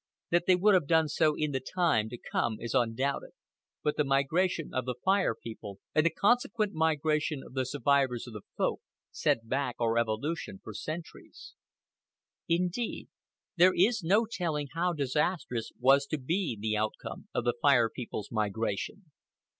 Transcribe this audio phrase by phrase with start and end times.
[0.31, 3.33] That they would have done so in the time to come is undoubted;
[3.83, 8.33] but the migration of the Fire People, and the consequent migration of the survivors of
[8.33, 11.53] the Folk, set back our evolution for centuries.
[12.49, 13.09] Indeed,
[13.57, 18.31] there is no telling how disastrous was to be the outcome of the Fire People's
[18.31, 19.11] migration.